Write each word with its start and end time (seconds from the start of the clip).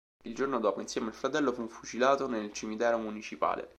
Il 0.23 0.33
giorno 0.33 0.59
dopo, 0.59 0.81
insieme 0.81 1.09
al 1.09 1.13
fratello, 1.13 1.51
fu 1.51 1.67
fucilato 1.67 2.27
nel 2.27 2.51
cimitero 2.51 2.97
municipale. 2.97 3.69